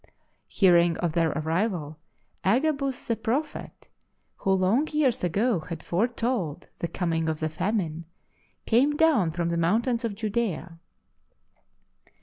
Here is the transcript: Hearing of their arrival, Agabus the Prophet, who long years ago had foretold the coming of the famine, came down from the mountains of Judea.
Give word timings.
Hearing 0.47 0.97
of 0.97 1.13
their 1.13 1.29
arrival, 1.29 1.99
Agabus 2.43 3.05
the 3.05 3.15
Prophet, 3.15 3.87
who 4.37 4.51
long 4.51 4.87
years 4.87 5.23
ago 5.23 5.59
had 5.59 5.83
foretold 5.83 6.67
the 6.79 6.87
coming 6.87 7.29
of 7.29 7.39
the 7.39 7.49
famine, 7.49 8.05
came 8.65 8.95
down 8.95 9.29
from 9.29 9.49
the 9.49 9.57
mountains 9.59 10.03
of 10.03 10.15
Judea. 10.15 10.79